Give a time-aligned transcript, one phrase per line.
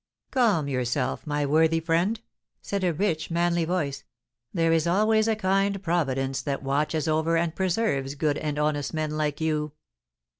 [0.31, 2.21] "Calm yourself, my worthy friend,"
[2.59, 4.03] said a rich, manly voice;
[4.51, 9.11] "there is always a kind Providence that watches over and preserves good and honest men
[9.11, 9.73] like you."